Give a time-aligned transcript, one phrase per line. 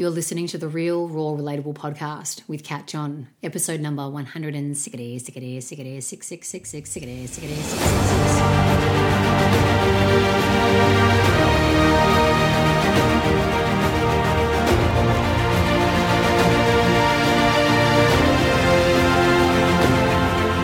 [0.00, 5.60] You're listening to the Real Raw Relatable podcast with Kat John, episode number 160, 60,
[5.60, 7.46] 60, 6666, 60, 60,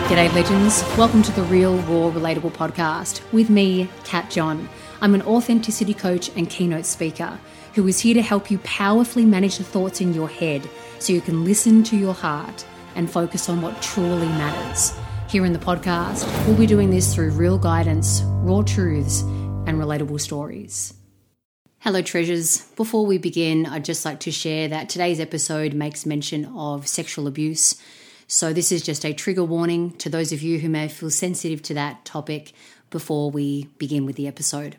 [0.09, 0.81] G'day, legends.
[0.97, 4.67] Welcome to the Real Raw Relatable podcast with me, Kat John.
[4.99, 7.37] I'm an authenticity coach and keynote speaker
[7.77, 10.67] who is here to help you powerfully manage the thoughts in your head
[10.97, 12.65] so you can listen to your heart
[12.95, 14.97] and focus on what truly matters.
[15.29, 20.19] Here in the podcast, we'll be doing this through real guidance, raw truths, and relatable
[20.19, 20.95] stories.
[21.77, 22.61] Hello, treasures.
[22.75, 27.27] Before we begin, I'd just like to share that today's episode makes mention of sexual
[27.27, 27.79] abuse.
[28.25, 31.61] So, this is just a trigger warning to those of you who may feel sensitive
[31.61, 32.53] to that topic
[32.89, 34.77] before we begin with the episode.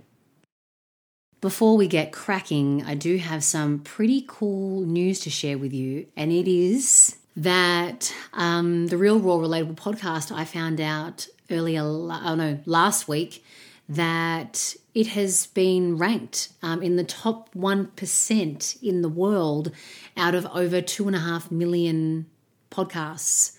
[1.40, 6.08] Before we get cracking, I do have some pretty cool news to share with you,
[6.16, 12.34] and it is that um, the Real Raw Relatable podcast, I found out earlier, oh
[12.34, 13.44] no, last week,
[13.88, 19.70] that it has been ranked um, in the top 1% in the world
[20.16, 22.26] out of over two and a half million
[22.72, 23.56] podcasts.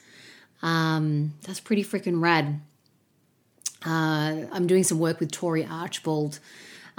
[0.61, 2.59] Um, that's pretty freaking rad.
[3.85, 6.39] Uh, I'm doing some work with Tori Archibald.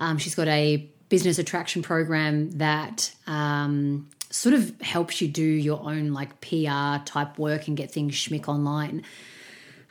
[0.01, 5.81] Um, she's got a business attraction program that um, sort of helps you do your
[5.83, 9.05] own like PR type work and get things schmick online.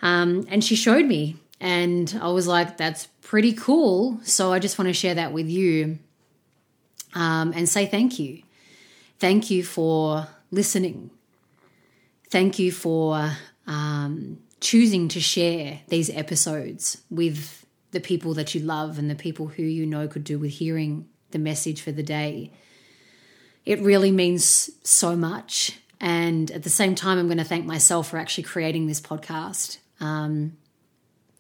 [0.01, 4.19] Um, and she showed me, and I was like, that's pretty cool.
[4.23, 5.99] So I just want to share that with you
[7.13, 8.41] um, and say thank you.
[9.19, 11.11] Thank you for listening.
[12.29, 13.31] Thank you for
[13.67, 17.58] um, choosing to share these episodes with
[17.91, 21.07] the people that you love and the people who you know could do with hearing
[21.31, 22.51] the message for the day.
[23.65, 25.79] It really means so much.
[25.99, 29.79] And at the same time, I'm going to thank myself for actually creating this podcast.
[29.99, 30.57] Um,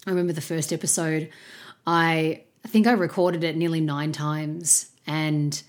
[0.05, 1.29] I remember the first episode,
[1.87, 5.61] I, I think I recorded it nearly nine times and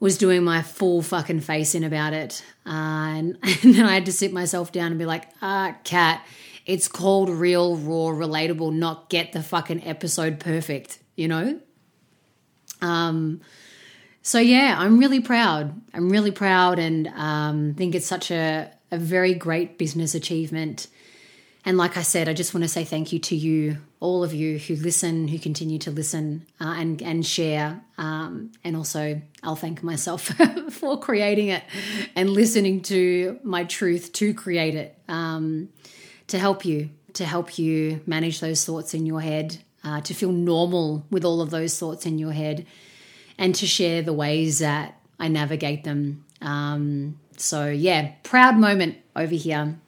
[0.00, 2.44] was doing my full fucking face in about it.
[2.64, 6.24] Uh, and, and, then I had to sit myself down and be like, ah, Kat,
[6.68, 11.58] it's called real, raw, relatable, not get the fucking episode perfect, you know?
[12.82, 13.40] Um,
[14.20, 15.80] so yeah, I'm really proud.
[15.94, 20.88] I'm really proud and um, think it's such a, a very great business achievement.
[21.64, 24.34] And like I said, I just want to say thank you to you, all of
[24.34, 27.80] you who listen, who continue to listen uh, and and share.
[27.96, 30.22] Um, and also, I'll thank myself
[30.70, 31.64] for creating it
[32.14, 35.70] and listening to my truth to create it um,
[36.28, 40.32] to help you, to help you manage those thoughts in your head, uh, to feel
[40.32, 42.66] normal with all of those thoughts in your head,
[43.36, 46.24] and to share the ways that I navigate them.
[46.40, 49.78] Um, so yeah, proud moment over here.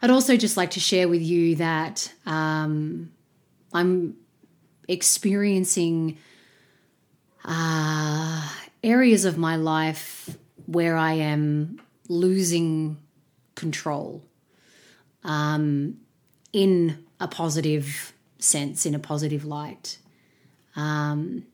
[0.00, 3.10] I'd also just like to share with you that um,
[3.72, 4.16] I'm
[4.86, 6.18] experiencing
[7.44, 8.48] uh,
[8.82, 12.98] areas of my life where I am losing
[13.54, 14.22] control
[15.24, 15.98] um,
[16.52, 19.98] in a positive sense, in a positive light.
[20.76, 21.46] Um,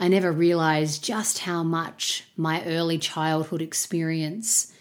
[0.00, 4.72] I never realized just how much my early childhood experience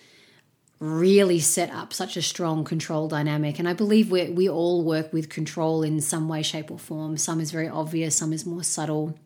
[0.79, 3.57] really set up such a strong control dynamic.
[3.57, 7.17] And I believe we we all work with control in some way, shape, or form.
[7.17, 9.17] Some is very obvious, some is more subtle.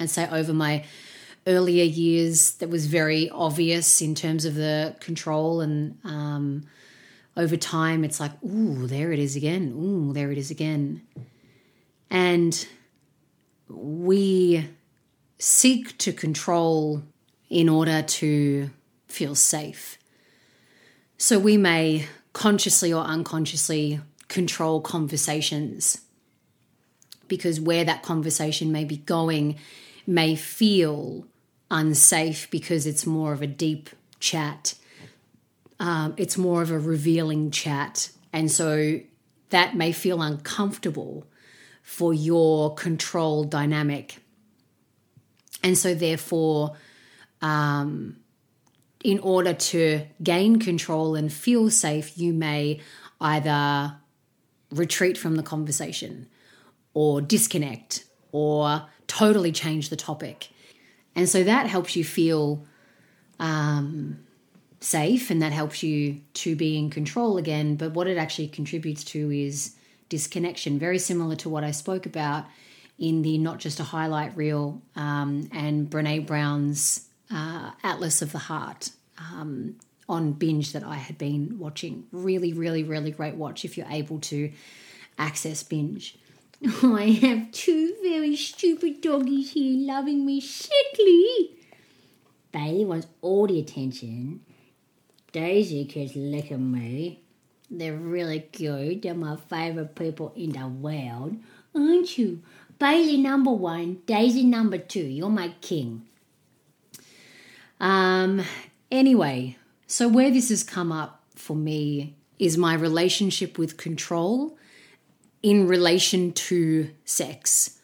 [0.00, 0.84] And so over my
[1.46, 5.60] earlier years, that was very obvious in terms of the control.
[5.60, 6.64] And um,
[7.40, 9.72] over time, it's like, ooh, there it is again.
[9.76, 11.02] Ooh, there it is again.
[12.10, 12.66] And
[13.68, 14.68] we
[15.38, 17.02] seek to control
[17.48, 18.70] in order to
[19.08, 19.98] feel safe
[21.22, 26.00] so we may consciously or unconsciously control conversations
[27.28, 29.56] because where that conversation may be going
[30.06, 31.26] may feel
[31.70, 34.74] unsafe because it's more of a deep chat.
[35.80, 38.10] Um, it's more of a revealing chat.
[38.32, 39.00] And so
[39.48, 41.26] that may feel uncomfortable
[41.82, 44.18] for your control dynamic.
[45.62, 46.76] And so, therefore,
[47.42, 48.16] um,
[49.02, 52.80] in order to gain control and feel safe, you may
[53.20, 53.96] either
[54.70, 56.28] retreat from the conversation
[56.94, 60.50] or disconnect or totally change the topic.
[61.16, 62.64] And so that helps you feel
[63.38, 64.20] um,
[64.80, 67.76] safe and that helps you to be in control again.
[67.76, 69.76] But what it actually contributes to is
[70.08, 72.46] disconnection, very similar to what I spoke about
[72.98, 78.38] in the Not Just a Highlight reel um, and Brene Brown's uh, Atlas of the
[78.38, 79.76] Heart um,
[80.08, 82.06] on binge that I had been watching.
[82.12, 84.52] Really, really, really great watch if you're able to
[85.18, 86.18] access binge.
[86.82, 91.56] I have two very stupid doggies here loving me sickly.
[92.52, 94.40] Bailey wants all the attention.
[95.32, 97.22] Daisy keeps licking me.
[97.70, 99.02] They're really good.
[99.02, 101.36] They're my favourite people in the world.
[101.74, 102.42] Aren't you?
[102.78, 105.04] Bailey number one, Daisy number two.
[105.04, 106.06] You're my king.
[107.78, 108.42] Um,
[108.90, 109.56] anyway,
[109.86, 114.58] so where this has come up for me is my relationship with control
[115.42, 117.78] in relation to sex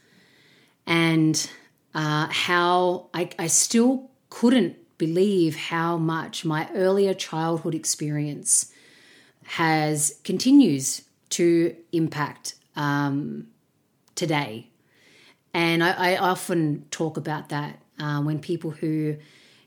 [0.86, 1.48] and
[1.94, 8.72] uh, how I, I still couldn't believe how much my earlier childhood experience
[9.44, 13.48] has continues to impact um,
[14.14, 14.68] today.
[15.54, 19.16] And I, I, often talk about that uh, when people who,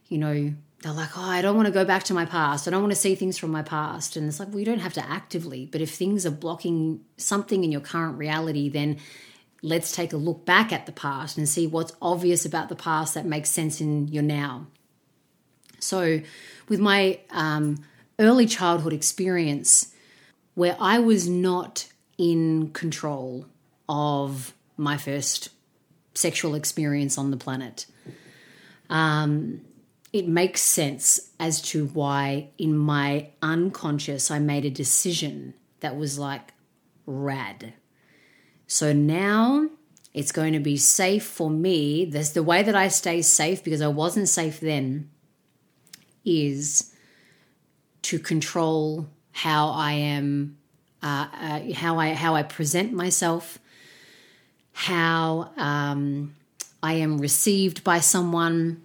[0.08, 2.68] you know, they're like, oh, I don't want to go back to my past.
[2.68, 4.16] I don't want to see things from my past.
[4.16, 7.64] And it's like, well, you don't have to actively, but if things are blocking something
[7.64, 8.98] in your current reality, then
[9.62, 13.14] let's take a look back at the past and see what's obvious about the past
[13.16, 14.68] that makes sense in your now.
[15.80, 16.22] So,
[16.68, 17.84] with my um,
[18.20, 19.94] early childhood experience,
[20.56, 21.88] where I was not
[22.18, 23.46] in control
[23.88, 25.50] of my first
[26.14, 27.86] sexual experience on the planet,
[28.90, 29.62] um,
[30.12, 36.18] it makes sense as to why in my unconscious I made a decision that was
[36.18, 36.54] like
[37.06, 37.74] rad.
[38.68, 39.70] So now
[40.14, 42.06] it's going to be safe for me.
[42.06, 45.10] There's the way that I stay safe because I wasn't safe then
[46.26, 46.94] is
[48.04, 50.58] to control how I am,
[51.02, 53.60] uh, uh, how I how I present myself,
[54.74, 56.36] how um,
[56.82, 58.82] I am received by someone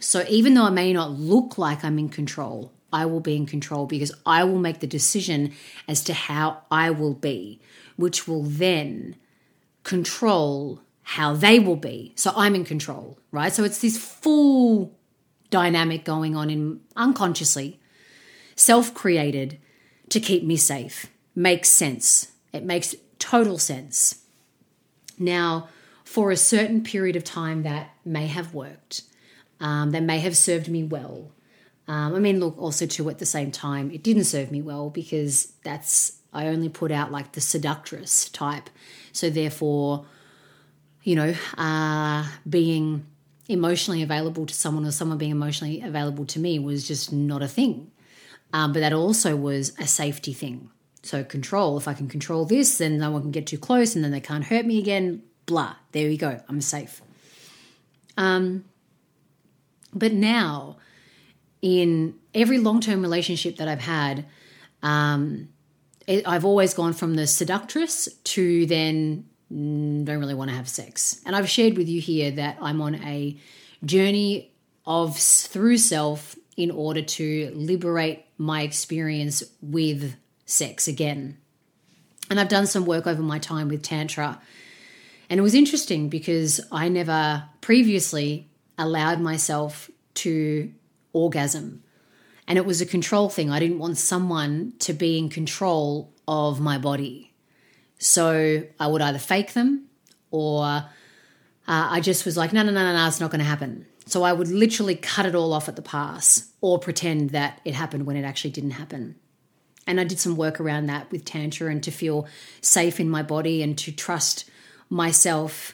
[0.00, 3.46] so even though I may not look like I'm in control, I will be in
[3.46, 5.52] control because I will make the decision
[5.88, 7.60] as to how I will be,
[7.96, 9.16] which will then
[9.84, 12.12] control how they will be.
[12.16, 13.52] So I'm in control, right?
[13.52, 14.95] So it's this full
[15.50, 17.80] dynamic going on in unconsciously,
[18.54, 19.58] self-created
[20.08, 21.06] to keep me safe.
[21.34, 22.32] Makes sense.
[22.52, 24.22] It makes total sense.
[25.18, 25.68] Now,
[26.04, 29.02] for a certain period of time that may have worked
[29.60, 31.30] um, that may have served me well.
[31.88, 34.90] Um, I mean, look, also too at the same time, it didn't serve me well
[34.90, 38.68] because that's I only put out like the seductress type.
[39.12, 40.04] So therefore,
[41.02, 43.06] you know, uh, being
[43.48, 47.48] emotionally available to someone or someone being emotionally available to me was just not a
[47.48, 47.90] thing.
[48.52, 50.70] Um, but that also was a safety thing.
[51.02, 51.76] So control.
[51.78, 54.20] If I can control this, then no one can get too close, and then they
[54.20, 55.22] can't hurt me again.
[55.46, 55.76] Blah.
[55.92, 56.40] There we go.
[56.48, 57.00] I'm safe.
[58.16, 58.64] Um,
[59.94, 60.78] but now,
[61.62, 64.26] in every long term relationship that I've had,
[64.82, 65.48] um,
[66.08, 71.20] I've always gone from the seductress to then Mm, don't really want to have sex.
[71.24, 73.36] And I've shared with you here that I'm on a
[73.84, 74.52] journey
[74.84, 80.16] of through self in order to liberate my experience with
[80.46, 81.38] sex again.
[82.30, 84.40] And I've done some work over my time with Tantra.
[85.28, 88.48] And it was interesting because I never previously
[88.78, 90.72] allowed myself to
[91.12, 91.82] orgasm.
[92.48, 93.50] And it was a control thing.
[93.50, 97.32] I didn't want someone to be in control of my body.
[97.98, 99.86] So I would either fake them
[100.30, 100.84] or uh,
[101.66, 103.86] I just was like, no, no, no, no, no, it's not going to happen.
[104.06, 107.74] So I would literally cut it all off at the pass or pretend that it
[107.74, 109.16] happened when it actually didn't happen.
[109.86, 112.26] And I did some work around that with Tantra and to feel
[112.60, 114.48] safe in my body and to trust
[114.88, 115.72] myself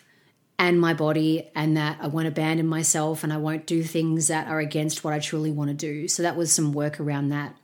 [0.58, 4.46] and my body, and that I won't abandon myself and I won't do things that
[4.46, 6.06] are against what I truly want to do.
[6.06, 7.56] So that was some work around that.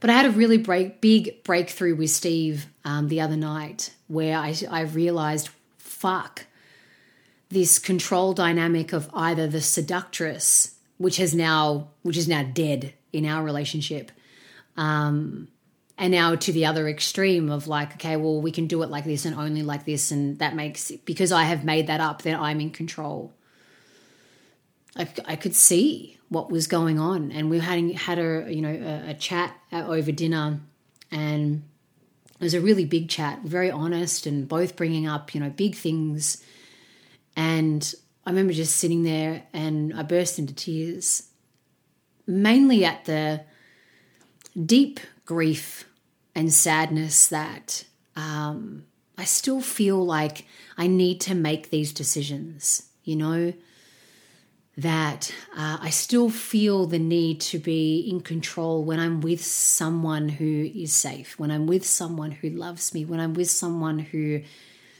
[0.00, 4.38] But I had a really break, big breakthrough with Steve um, the other night where
[4.38, 6.46] I, I realized, fuck,
[7.48, 13.26] this control dynamic of either the seductress, which has now, which is now dead in
[13.26, 14.12] our relationship,
[14.76, 15.48] um,
[15.98, 19.04] and now to the other extreme of like okay well we can do it like
[19.04, 22.38] this and only like this and that makes because i have made that up then
[22.38, 23.32] i'm in control
[24.98, 27.32] i, I could see what was going on.
[27.32, 30.60] And we had had a you know a, a chat over dinner.
[31.10, 31.62] And
[32.38, 35.74] it was a really big chat very honest and both bringing up you know big
[35.74, 36.42] things.
[37.36, 37.94] And
[38.26, 41.28] i remember just sitting there and i burst into tears
[42.26, 43.40] mainly at the
[44.66, 45.88] deep grief
[46.34, 48.84] and sadness that um,
[49.16, 53.54] I still feel like I need to make these decisions, you know,
[54.78, 60.28] that uh, I still feel the need to be in control when I'm with someone
[60.28, 64.42] who is safe, when I'm with someone who loves me, when I'm with someone who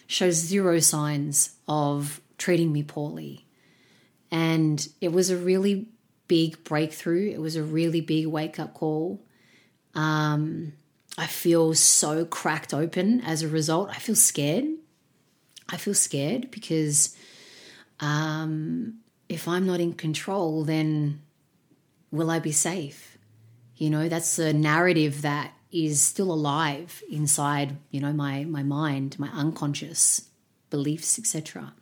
[0.09, 3.47] shows zero signs of treating me poorly.
[4.33, 5.87] And it was a really
[6.27, 7.31] big breakthrough.
[7.31, 9.23] It was a really big wake up call.
[9.95, 10.73] Um,
[11.17, 13.91] I feel so cracked open as a result.
[13.91, 14.65] I feel scared.
[15.69, 17.17] I feel scared because
[18.01, 18.95] um,
[19.29, 21.21] if I'm not in control, then
[22.11, 23.19] will I be safe?
[23.77, 29.19] You know, that's a narrative that is still alive inside, you know, my my mind,
[29.19, 30.29] my unconscious
[30.71, 31.75] beliefs, etc.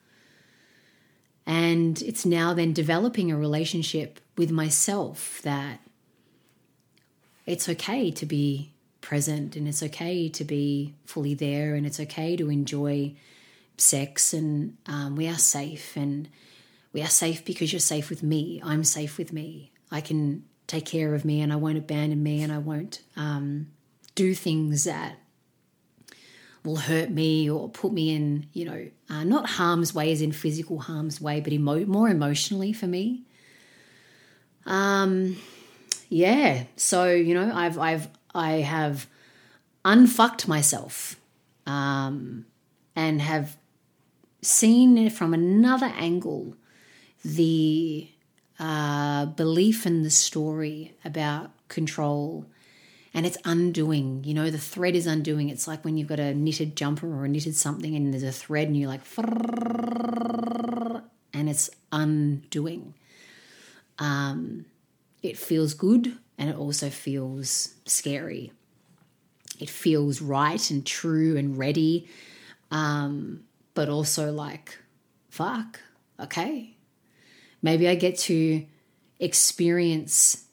[1.47, 5.81] And it's now then developing a relationship with myself that
[7.47, 12.37] it's okay to be present and it's okay to be fully there and it's okay
[12.37, 13.15] to enjoy
[13.79, 16.29] sex and um, we are safe and
[16.97, 18.59] we are safe because you're safe with me.
[18.65, 19.71] I'm safe with me.
[19.91, 23.67] I can take care of me and I won't abandon me and I won't um,
[24.15, 25.19] do things that
[26.65, 30.33] will hurt me or put me in, you know, uh, not harm's way as in
[30.33, 33.25] physical harm's way, but emo- more emotionally for me.
[34.65, 35.37] Um,
[36.09, 36.65] yeah.
[36.77, 39.07] So you know, I've I've I have
[39.85, 41.17] unfucked myself,
[41.67, 42.47] um,
[42.97, 43.59] and have
[44.41, 46.57] seen it from another angle
[47.27, 48.09] the
[48.59, 52.47] uh, belief in the story about control
[53.13, 54.23] and it's undoing.
[54.25, 55.49] You know, the thread is undoing.
[55.49, 58.31] It's like when you've got a knitted jumper or a knitted something and there's a
[58.31, 59.01] thread and you're like,
[61.33, 62.95] and it's undoing.
[63.99, 64.67] Um,
[65.23, 68.53] it feels good and it also feels scary.
[69.59, 72.09] It feels right and true and ready,
[72.71, 74.79] um, but also like,
[75.31, 75.81] fuck,
[76.21, 76.76] okay.
[77.67, 78.65] Maybe I get to
[79.19, 80.45] experience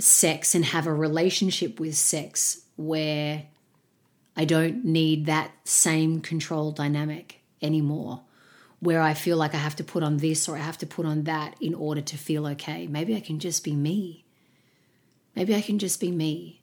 [0.00, 3.44] sex and have a relationship with sex where
[4.36, 8.22] I don't need that same control dynamic anymore,
[8.80, 11.06] where I feel like I have to put on this or I have to put
[11.06, 12.88] on that in order to feel okay.
[12.88, 14.24] Maybe I can just be me.
[15.36, 16.60] Maybe I can just be me.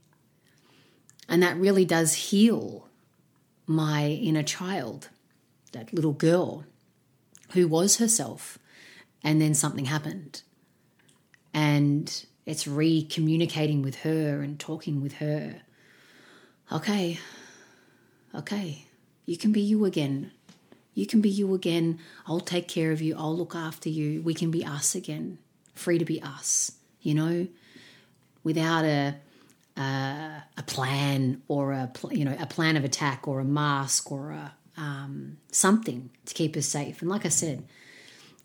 [1.29, 2.89] And that really does heal
[3.65, 5.07] my inner child,
[5.71, 6.65] that little girl
[7.51, 8.59] who was herself,
[9.25, 10.43] and then something happened.
[11.53, 15.61] And it's re communicating with her and talking with her.
[16.71, 17.19] Okay,
[18.33, 18.85] okay,
[19.25, 20.31] you can be you again.
[20.93, 21.99] You can be you again.
[22.27, 23.15] I'll take care of you.
[23.17, 24.21] I'll look after you.
[24.21, 25.39] We can be us again,
[25.73, 27.47] free to be us, you know,
[28.43, 29.15] without a,
[29.75, 34.31] a, a plan or a, you know, a plan of attack or a mask or
[34.31, 37.01] a, um, something to keep us safe.
[37.01, 37.67] And like I said,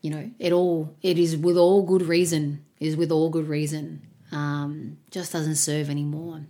[0.00, 4.02] you know, it all, it is with all good reason is with all good reason.
[4.32, 6.40] Um, just doesn't serve anymore.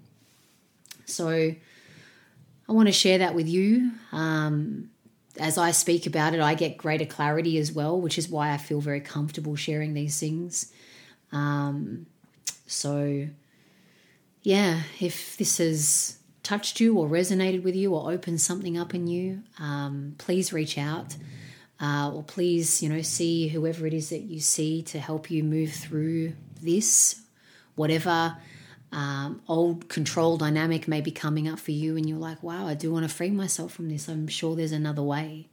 [1.04, 3.90] So I want to share that with you.
[4.12, 4.90] Um,
[5.38, 8.56] as I speak about it, I get greater clarity as well, which is why I
[8.56, 10.72] feel very comfortable sharing these things.
[11.32, 12.06] Um,
[12.66, 13.28] so,
[14.42, 19.06] yeah, if this has touched you or resonated with you or opened something up in
[19.06, 21.16] you, um, please reach out
[21.80, 25.42] uh, or please, you know, see whoever it is that you see to help you
[25.42, 27.22] move through this,
[27.74, 28.36] whatever
[28.92, 32.74] um, old control dynamic may be coming up for you, and you're like, wow, I
[32.74, 34.08] do want to free myself from this.
[34.08, 35.48] I'm sure there's another way.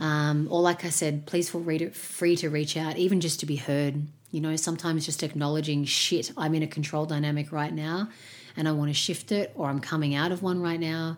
[0.00, 3.56] Um, or, like I said, please feel free to reach out, even just to be
[3.56, 4.02] heard.
[4.30, 8.10] You know, sometimes just acknowledging shit, I'm in a control dynamic right now
[8.56, 11.16] and I want to shift it, or I'm coming out of one right now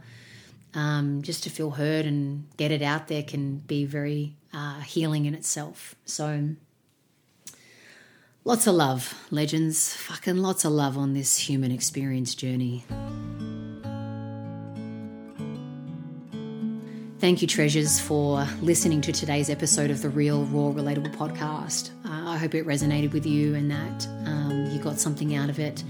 [0.75, 5.27] um, just to feel heard and get it out there can be very uh, healing
[5.27, 5.95] in itself.
[6.05, 6.51] So,
[8.45, 9.95] lots of love, legends.
[9.97, 12.85] Fucking lots of love on this human experience journey.
[17.21, 21.91] Thank you, treasures, for listening to today's episode of the Real, Raw, Relatable podcast.
[22.07, 25.59] Uh, I hope it resonated with you and that um, you got something out of
[25.59, 25.85] it.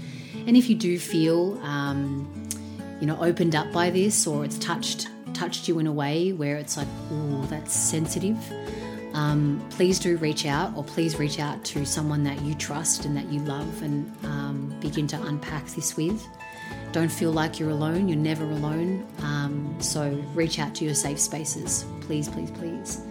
[0.45, 2.27] And if you do feel um,
[3.01, 6.55] you know opened up by this or it's touched touched you in a way where
[6.55, 8.37] it's like oh that's sensitive.
[9.13, 13.17] Um, please do reach out or please reach out to someone that you trust and
[13.17, 16.25] that you love and um, begin to unpack this with.
[16.93, 18.07] Don't feel like you're alone.
[18.07, 19.05] You're never alone.
[19.19, 21.85] Um, so reach out to your safe spaces.
[22.01, 23.01] Please please please.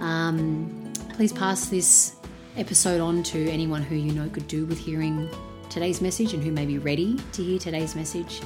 [0.00, 2.16] Um, please pass this
[2.56, 5.28] episode on to anyone who you know could do with hearing
[5.68, 8.40] today's message and who may be ready to hear today's message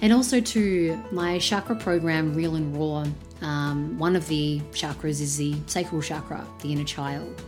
[0.00, 3.04] And also to my chakra program, Real and Raw.
[3.40, 7.42] Um, one of the chakras is the sacral chakra, the inner child.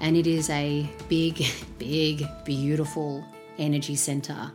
[0.00, 1.44] And it is a big,
[1.78, 3.24] big, beautiful
[3.58, 4.52] energy center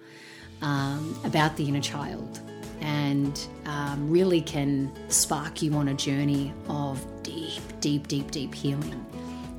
[0.61, 2.39] um, about the inner child
[2.81, 9.05] and um, really can spark you on a journey of deep, deep, deep, deep healing.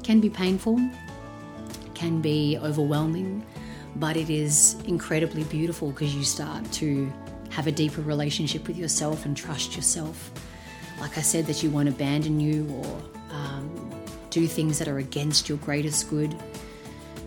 [0.03, 0.81] Can be painful,
[1.95, 3.45] can be overwhelming,
[3.97, 7.13] but it is incredibly beautiful because you start to
[7.51, 10.31] have a deeper relationship with yourself and trust yourself.
[11.01, 13.91] Like I said, that you won't abandon you or um,
[14.31, 16.35] do things that are against your greatest good.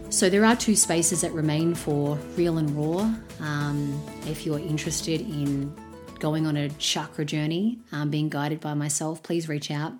[0.10, 3.14] So there are two spaces that remain for real and raw.
[3.40, 5.76] Um, if you're interested in
[6.20, 9.94] going on a chakra journey, um, being guided by myself, please reach out.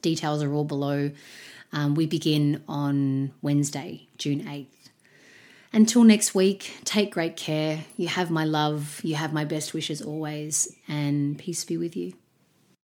[0.00, 1.10] Details are all below.
[1.72, 4.77] Um, we begin on Wednesday, June 8th.
[5.78, 7.84] Until next week, take great care.
[7.96, 12.14] You have my love, you have my best wishes always, and peace be with you.